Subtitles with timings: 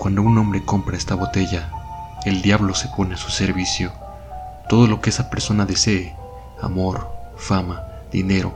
[0.00, 1.68] Cuando un hombre compra esta botella,
[2.24, 3.92] el diablo se pone a su servicio.
[4.66, 6.16] Todo lo que esa persona desee,
[6.62, 8.54] amor, fama, dinero,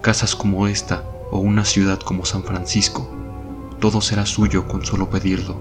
[0.00, 3.06] casas como esta o una ciudad como San Francisco,
[3.80, 5.60] todo será suyo con solo pedirlo.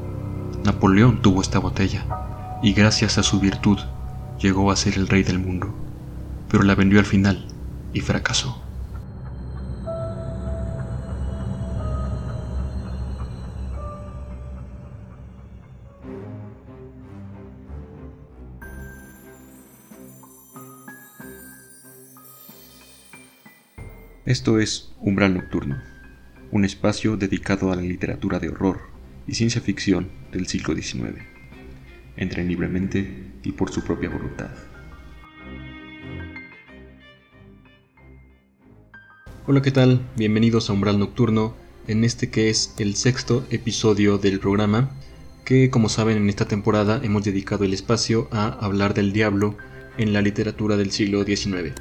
[0.63, 2.05] Napoleón tuvo esta botella
[2.63, 3.80] y gracias a su virtud
[4.39, 5.75] llegó a ser el rey del mundo,
[6.48, 7.49] pero la vendió al final
[7.91, 8.62] y fracasó.
[24.27, 25.81] Esto es Umbral Nocturno,
[26.52, 28.81] un espacio dedicado a la literatura de horror
[29.26, 31.22] y ciencia ficción del siglo XIX.
[32.18, 33.08] Entren libremente
[33.44, 34.49] y por su propia voluntad.
[39.45, 40.05] Hola, ¿qué tal?
[40.18, 41.55] Bienvenidos a Umbral Nocturno,
[41.88, 44.91] en este que es el sexto episodio del programa,
[45.46, 49.55] que como saben en esta temporada hemos dedicado el espacio a hablar del diablo
[49.98, 51.71] en la literatura del siglo XIX.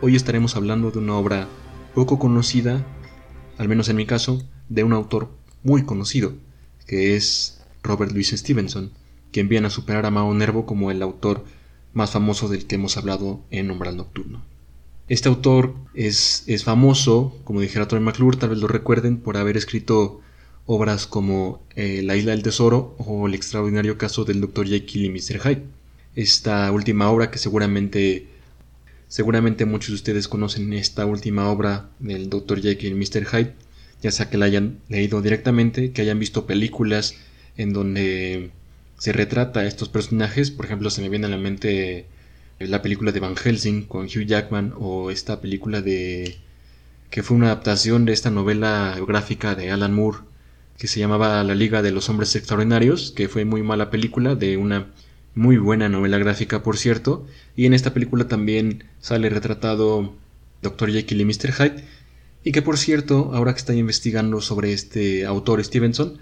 [0.00, 1.48] Hoy estaremos hablando de una obra
[1.94, 2.84] poco conocida,
[3.58, 5.30] al menos en mi caso, de un autor
[5.62, 6.34] muy conocido,
[6.86, 8.92] que es Robert Louis Stevenson,
[9.30, 11.44] quien viene a superar a Mao Nervo como el autor
[11.92, 14.42] más famoso del que hemos hablado en Umbral Nocturno.
[15.08, 19.56] Este autor es, es famoso, como dijera Tony McClure, tal vez lo recuerden, por haber
[19.56, 20.20] escrito
[20.64, 24.66] obras como eh, La isla del tesoro o El extraordinario caso del Dr.
[24.66, 25.40] Jekyll y Mr.
[25.40, 25.66] Hyde.
[26.14, 28.28] Esta última obra que seguramente
[29.12, 32.62] Seguramente muchos de ustedes conocen esta última obra del Dr.
[32.62, 33.26] Jekyll y Mr.
[33.26, 33.52] Hyde,
[34.00, 37.14] ya sea que la hayan leído directamente, que hayan visto películas
[37.58, 38.52] en donde
[38.96, 40.50] se retrata a estos personajes.
[40.50, 42.06] Por ejemplo, se me viene a la mente
[42.58, 46.38] la película de Van Helsing con Hugh Jackman o esta película de
[47.10, 50.20] que fue una adaptación de esta novela gráfica de Alan Moore
[50.78, 54.56] que se llamaba La Liga de los Hombres Extraordinarios, que fue muy mala película de
[54.56, 54.86] una
[55.34, 57.26] muy buena novela gráfica, por cierto.
[57.56, 60.14] Y en esta película también sale retratado
[60.62, 60.92] Dr.
[60.92, 61.52] Jekyll y Mr.
[61.52, 61.84] Hyde.
[62.44, 66.18] Y que, por cierto, ahora que estoy investigando sobre este autor Stevenson,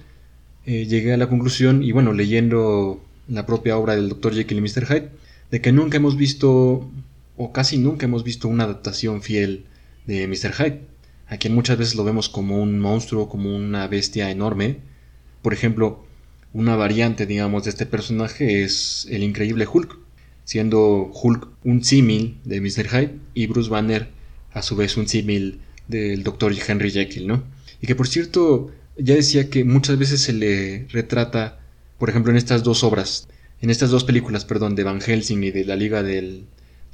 [0.67, 4.35] eh, llegué a la conclusión, y bueno, leyendo la propia obra del Dr.
[4.35, 4.87] Jekyll y Mr.
[4.87, 5.11] Hyde,
[5.51, 6.91] de que nunca hemos visto,
[7.37, 9.65] o casi nunca hemos visto una adaptación fiel
[10.07, 10.53] de Mr.
[10.53, 10.83] Hyde,
[11.27, 14.79] a quien muchas veces lo vemos como un monstruo, como una bestia enorme.
[15.43, 16.05] Por ejemplo,
[16.53, 19.99] una variante, digamos, de este personaje es el increíble Hulk,
[20.45, 22.89] siendo Hulk un símil de Mr.
[22.89, 24.09] Hyde y Bruce Banner
[24.53, 26.53] a su vez un símil del Dr.
[26.67, 27.45] Henry Jekyll, ¿no?
[27.81, 31.61] Y que por cierto, ya decía que muchas veces se le retrata,
[31.99, 33.29] por ejemplo, en estas dos obras,
[33.61, 36.45] en estas dos películas, perdón, de Van Helsing y de la Liga de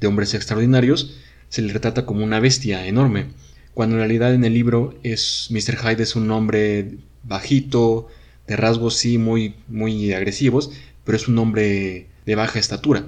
[0.05, 1.17] Hombres Extraordinarios,
[1.49, 3.27] se le retrata como una bestia enorme,
[3.73, 5.77] cuando en realidad en el libro es Mr.
[5.77, 8.07] Hyde es un hombre bajito,
[8.47, 10.71] de rasgos sí muy, muy agresivos,
[11.03, 13.05] pero es un hombre de baja estatura.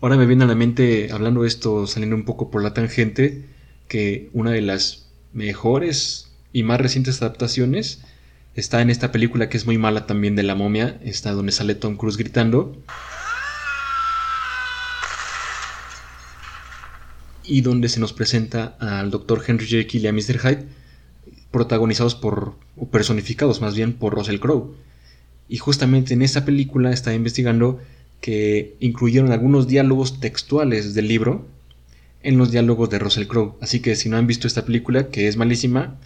[0.00, 3.44] Ahora me viene a la mente, hablando de esto, saliendo un poco por la tangente,
[3.88, 8.02] que una de las mejores y más recientes adaptaciones
[8.54, 11.74] está en esta película que es muy mala también de la momia, está donde sale
[11.74, 12.76] Tom Cruise gritando.
[17.42, 19.42] Y donde se nos presenta al Dr.
[19.46, 20.38] Henry Jekyll y Mr.
[20.38, 20.68] Hyde,
[21.54, 24.74] protagonizados por, o personificados más bien por Russell Crowe.
[25.48, 27.78] Y justamente en esa película está investigando
[28.20, 31.46] que incluyeron algunos diálogos textuales del libro
[32.24, 33.54] en los diálogos de Russell Crowe.
[33.60, 36.00] Así que si no han visto esta película, que es malísima,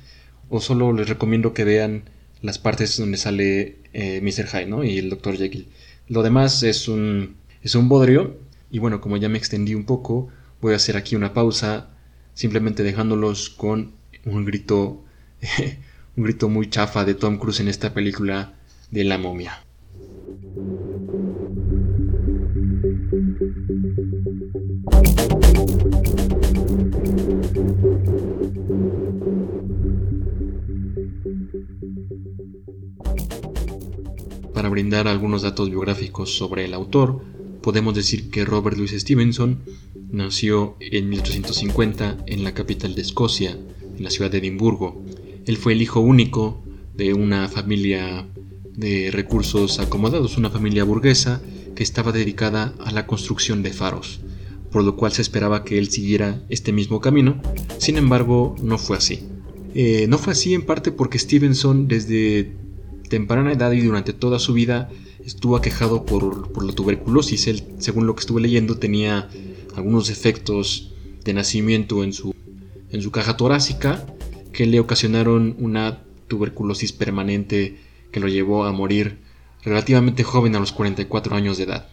[0.50, 2.03] o solo les recomiendo que vean
[2.42, 4.48] las partes donde sale eh, Mr.
[4.48, 4.84] Hyde ¿no?
[4.84, 5.38] y el Dr.
[5.38, 5.69] Jekyll.
[6.08, 8.37] Lo demás es un, es un bodrio.
[8.70, 10.28] Y bueno, como ya me extendí un poco,
[10.60, 11.88] voy a hacer aquí una pausa,
[12.34, 13.92] simplemente dejándolos con
[14.26, 15.04] un grito
[16.16, 18.54] un grito muy chafa de Tom Cruise en esta película
[18.91, 19.62] de la momia.
[34.55, 37.23] Para brindar algunos datos biográficos sobre el autor,
[37.62, 39.61] podemos decir que Robert Louis Stevenson
[40.11, 43.58] nació en 1850 en la capital de Escocia,
[43.96, 45.02] en la ciudad de Edimburgo,
[45.49, 46.62] él fue el hijo único
[46.95, 48.29] de una familia
[48.77, 51.41] de recursos acomodados, una familia burguesa
[51.75, 54.21] que estaba dedicada a la construcción de faros,
[54.71, 57.41] por lo cual se esperaba que él siguiera este mismo camino,
[57.79, 59.21] sin embargo no fue así.
[59.75, 62.53] Eh, no fue así en parte porque Stevenson desde
[63.09, 64.91] temprana edad y durante toda su vida
[65.25, 67.47] estuvo aquejado por, por la tuberculosis.
[67.47, 69.31] Él, según lo que estuve leyendo, tenía
[69.75, 70.93] algunos efectos
[71.25, 72.35] de nacimiento en su,
[72.91, 74.05] en su caja torácica
[74.58, 77.78] que le ocasionaron una tuberculosis permanente
[78.10, 79.19] que lo llevó a morir
[79.62, 81.88] relativamente joven a los 44 años de edad.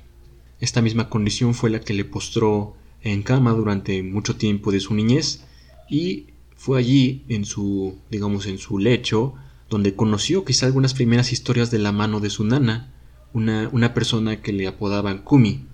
[0.59, 4.95] Esta misma condición fue la que le postró en cama durante mucho tiempo de su
[4.95, 5.44] niñez
[5.91, 6.25] y
[6.56, 9.35] fue allí en su, digamos, en su lecho
[9.69, 12.91] donde conoció quizá algunas primeras historias de la mano de su nana,
[13.31, 15.65] una, una persona que le apodaban Kumi,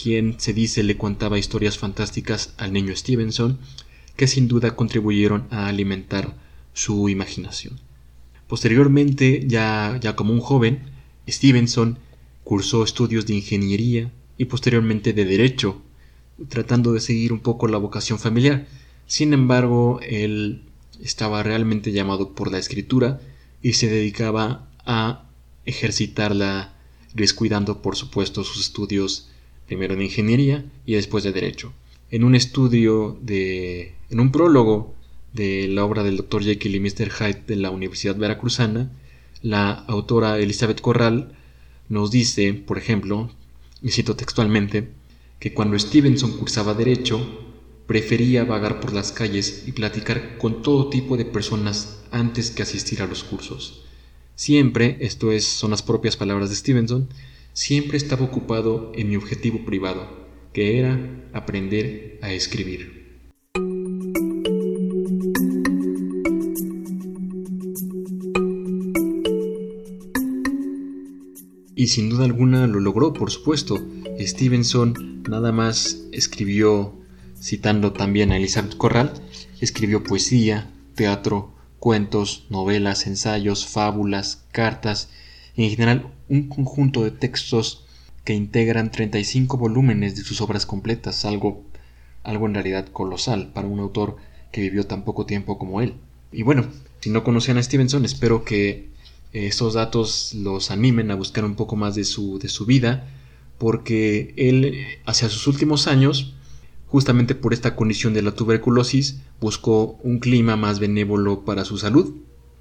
[0.00, 3.58] quien se dice le contaba historias fantásticas al niño Stevenson,
[4.18, 6.34] que sin duda contribuyeron a alimentar
[6.74, 7.78] su imaginación.
[8.48, 10.90] Posteriormente, ya, ya como un joven,
[11.28, 12.00] Stevenson
[12.42, 15.80] cursó estudios de ingeniería y posteriormente de derecho,
[16.48, 18.66] tratando de seguir un poco la vocación familiar.
[19.06, 20.64] Sin embargo, él
[21.00, 23.20] estaba realmente llamado por la escritura
[23.62, 25.30] y se dedicaba a
[25.64, 26.74] ejercitarla
[27.14, 29.28] descuidando por supuesto sus estudios
[29.66, 31.72] primero de ingeniería y después de derecho.
[32.10, 34.94] En un estudio de en un prólogo
[35.34, 36.42] de la obra del Dr.
[36.42, 37.10] Jekyll y Mr.
[37.10, 38.90] Hyde de la Universidad Veracruzana,
[39.42, 41.36] la autora Elizabeth Corral
[41.90, 43.30] nos dice, por ejemplo,
[43.82, 44.88] y cito textualmente,
[45.38, 47.20] que cuando Stevenson cursaba derecho,
[47.86, 53.02] prefería vagar por las calles y platicar con todo tipo de personas antes que asistir
[53.02, 53.84] a los cursos.
[54.34, 57.08] Siempre, esto es, son las propias palabras de Stevenson,
[57.52, 60.27] siempre estaba ocupado en mi objetivo privado,
[60.58, 60.98] que era
[61.34, 63.20] aprender a escribir.
[71.76, 73.78] Y sin duda alguna lo logró, por supuesto.
[74.18, 76.92] Stevenson nada más escribió
[77.40, 79.12] citando también a Elizabeth Corral,
[79.60, 85.08] escribió poesía, teatro, cuentos, novelas, ensayos, fábulas, cartas,
[85.54, 87.86] y en general un conjunto de textos
[88.28, 91.64] que integran 35 volúmenes de sus obras completas, algo,
[92.24, 94.16] algo en realidad colosal para un autor
[94.52, 95.94] que vivió tan poco tiempo como él.
[96.30, 96.66] Y bueno,
[97.00, 98.90] si no conocían a Stevenson, espero que
[99.32, 103.08] estos datos los animen a buscar un poco más de su, de su vida,
[103.56, 104.76] porque él
[105.06, 106.34] hacia sus últimos años
[106.86, 112.16] justamente por esta condición de la tuberculosis, buscó un clima más benévolo para su salud,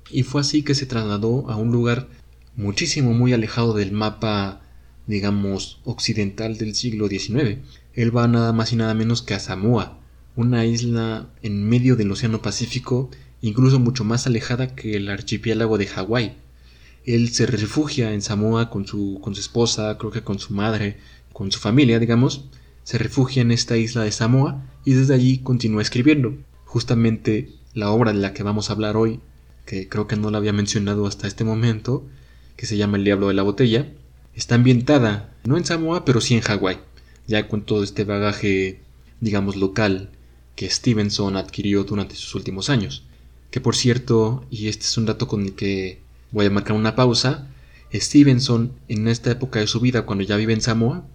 [0.09, 2.07] y fue así que se trasladó a un lugar
[2.55, 4.61] muchísimo muy alejado del mapa,
[5.07, 7.59] digamos, occidental del siglo XIX.
[7.93, 9.99] Él va nada más y nada menos que a Samoa,
[10.35, 13.09] una isla en medio del Océano Pacífico,
[13.41, 16.33] incluso mucho más alejada que el archipiélago de Hawái.
[17.05, 20.97] Él se refugia en Samoa con su, con su esposa, creo que con su madre,
[21.33, 22.45] con su familia, digamos,
[22.83, 26.35] se refugia en esta isla de Samoa y desde allí continúa escribiendo.
[26.65, 29.21] Justamente la obra de la que vamos a hablar hoy,
[29.65, 32.05] que creo que no la había mencionado hasta este momento,
[32.55, 33.91] que se llama El Diablo de la Botella,
[34.37, 36.77] está ambientada no en Samoa, pero sí en Hawái,
[37.25, 38.79] ya con todo este bagaje,
[39.19, 40.11] digamos, local
[40.55, 43.03] que Stevenson adquirió durante sus últimos años.
[43.49, 46.01] Que por cierto, y este es un dato con el que
[46.31, 47.47] voy a marcar una pausa,
[47.91, 51.05] Stevenson en esta época de su vida, cuando ya vive en Samoa,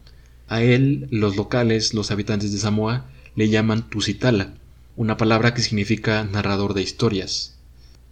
[0.49, 4.55] a él los locales, los habitantes de Samoa, le llaman Tusitala,
[4.97, 7.57] una palabra que significa narrador de historias.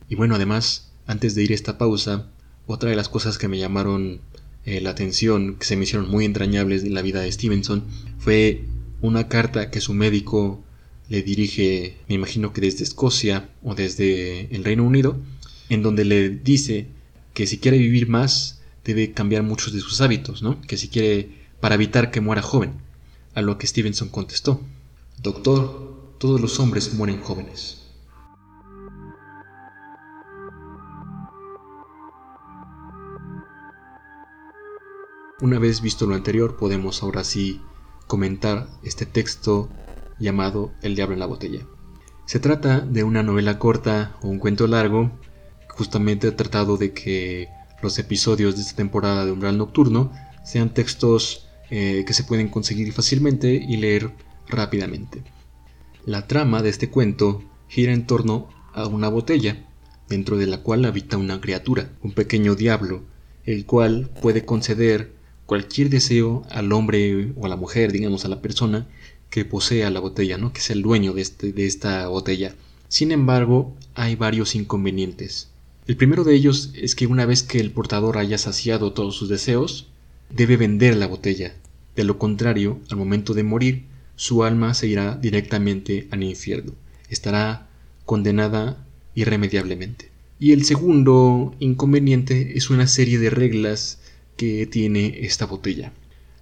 [0.08, 2.28] Y bueno, además, antes de ir a esta pausa,
[2.66, 4.20] otra de las cosas que me llamaron
[4.64, 7.84] eh, la atención, que se me hicieron muy entrañables en la vida de Stevenson,
[8.18, 8.64] fue
[9.00, 10.62] una carta que su médico
[11.08, 15.16] le dirige, me imagino que desde Escocia o desde el Reino Unido,
[15.68, 16.86] en donde le dice
[17.34, 20.60] que si quiere vivir más, debe cambiar muchos de sus hábitos, ¿no?
[20.62, 21.30] Que si quiere
[21.60, 22.72] para evitar que muera joven,
[23.34, 24.60] a lo que Stevenson contestó,
[25.22, 27.79] Doctor, todos los hombres mueren jóvenes.
[35.42, 37.62] Una vez visto lo anterior, podemos ahora sí
[38.06, 39.70] comentar este texto
[40.18, 41.60] llamado El diablo en la botella.
[42.26, 45.10] Se trata de una novela corta o un cuento largo,
[45.70, 47.48] justamente tratado de que
[47.80, 50.12] los episodios de esta temporada de Umbral Nocturno
[50.44, 54.12] sean textos eh, que se pueden conseguir fácilmente y leer
[54.46, 55.24] rápidamente.
[56.04, 59.66] La trama de este cuento gira en torno a una botella,
[60.06, 63.04] dentro de la cual habita una criatura, un pequeño diablo,
[63.46, 65.18] el cual puede conceder
[65.50, 68.86] cualquier deseo al hombre o a la mujer, digamos a la persona
[69.30, 70.52] que posea la botella, ¿no?
[70.52, 72.54] que es el dueño de, este, de esta botella.
[72.86, 75.48] Sin embargo, hay varios inconvenientes.
[75.88, 79.28] El primero de ellos es que una vez que el portador haya saciado todos sus
[79.28, 79.88] deseos,
[80.32, 81.56] debe vender la botella.
[81.96, 86.74] De lo contrario, al momento de morir, su alma se irá directamente al infierno.
[87.08, 87.66] Estará
[88.04, 90.12] condenada irremediablemente.
[90.38, 93.99] Y el segundo inconveniente es una serie de reglas
[94.40, 95.92] que tiene esta botella.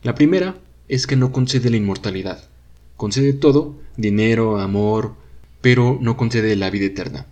[0.05, 2.49] La primera es que no concede la inmortalidad.
[2.97, 5.17] Concede todo, dinero, amor,
[5.62, 7.26] pero no concede la vida eterna.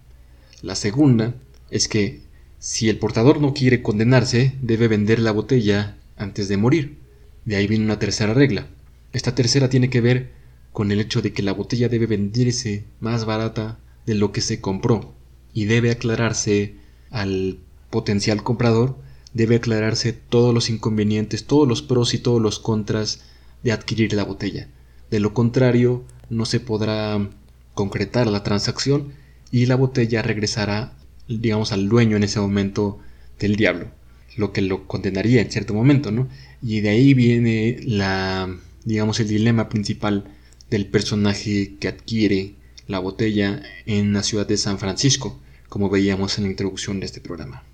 [0.62, 1.37] La segunda
[1.70, 2.23] es que
[2.58, 6.96] Si el portador no quiere condenarse, debe vender la botella antes de morir.
[7.44, 8.66] De ahí viene una tercera regla.
[9.12, 10.32] Esta tercera tiene que ver
[10.73, 14.61] con el hecho de que la botella debe venderse más barata de lo que se
[14.61, 15.14] compró
[15.54, 16.75] y debe aclararse
[17.11, 18.96] al potencial comprador,
[19.36, 23.20] debe aclararse todos los inconvenientes, todos los pros y todos los contras
[23.62, 24.68] de adquirir la botella.
[25.10, 27.28] De lo contrario, no se podrá
[27.74, 29.12] concretar la transacción
[29.50, 30.94] y la botella regresará,
[31.28, 32.98] digamos, al dueño en ese momento
[33.38, 33.90] del diablo,
[34.38, 36.28] lo que lo condenaría en cierto momento, ¿no?
[36.62, 38.48] Y de ahí viene la,
[38.86, 40.24] digamos, el dilema principal
[40.70, 42.54] del personaje que adquiere
[42.86, 45.38] la botella en la ciudad de San Francisco,
[45.68, 47.64] como veíamos en la introducción de este programa.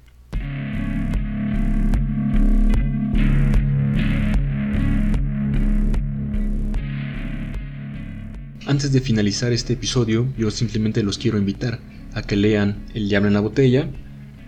[8.72, 11.78] Antes de finalizar este episodio, yo simplemente los quiero invitar
[12.14, 13.90] a que lean El diablo en la botella,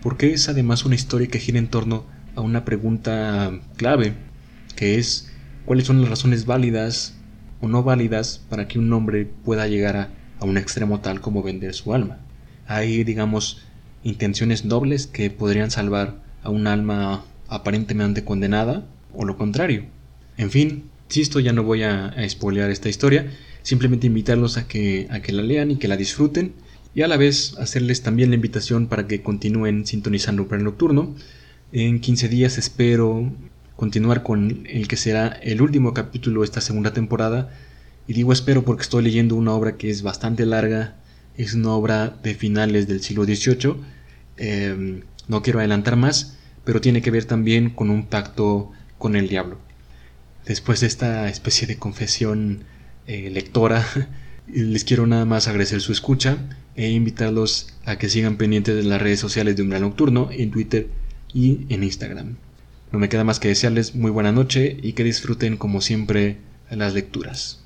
[0.01, 4.13] porque es además una historia que gira en torno a una pregunta clave,
[4.75, 5.31] que es
[5.65, 7.15] cuáles son las razones válidas
[7.61, 10.09] o no válidas para que un hombre pueda llegar a,
[10.43, 12.17] un extremo tal como vender su alma.
[12.65, 13.61] Hay, digamos,
[14.03, 19.85] intenciones nobles que podrían salvar a un alma aparentemente condenada, o lo contrario.
[20.35, 23.27] En fin, si esto ya no voy a, a esta historia,
[23.65, 26.53] simplemente invitarlos a que, a que la lean y que la disfruten
[26.93, 31.15] y a la vez hacerles también la invitación para que continúen sintonizando el nocturno.
[31.71, 33.33] En 15 días espero
[33.75, 37.51] continuar con el que será el último capítulo de esta segunda temporada.
[38.07, 40.95] Y digo espero porque estoy leyendo una obra que es bastante larga,
[41.35, 43.77] es una obra de finales del siglo XVIII.
[44.37, 49.27] Em, no quiero adelantar más, pero tiene que ver también con un pacto con el
[49.27, 49.57] diablo.
[50.45, 52.63] Después de esta especie de confesión
[53.07, 53.85] eh, lectora,
[54.47, 56.37] les quiero nada más agradecer su escucha
[56.75, 60.87] e invitarlos a que sigan pendientes de las redes sociales de Umbral Nocturno en Twitter
[61.33, 62.35] y en Instagram.
[62.91, 66.37] No me queda más que desearles muy buena noche y que disfruten como siempre
[66.69, 67.63] las lecturas.